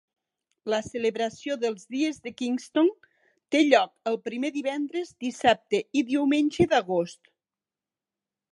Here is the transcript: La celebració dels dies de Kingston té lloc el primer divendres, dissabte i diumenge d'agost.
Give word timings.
La 0.73 0.77
celebració 0.85 1.57
dels 1.63 1.83
dies 1.95 2.17
de 2.23 2.33
Kingston 2.39 2.89
té 3.55 3.61
lloc 3.67 3.93
el 4.13 4.17
primer 4.29 4.51
divendres, 4.57 5.13
dissabte 5.27 5.83
i 6.01 6.03
diumenge 6.11 6.71
d'agost. 6.73 7.33